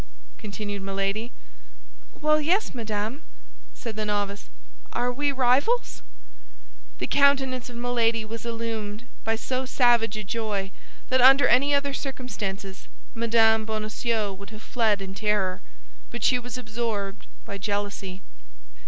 [0.39, 1.31] continued Milady.
[2.19, 3.21] "Well, yes, madame,"
[3.75, 4.49] said the novice,
[4.93, 6.01] "Are we rivals?"
[6.97, 10.71] The countenance of Milady was illumined by so savage a joy
[11.09, 13.61] that under any other circumstances Mme.
[13.63, 15.61] Bonacieux would have fled in terror;
[16.09, 18.23] but she was absorbed by jealousy.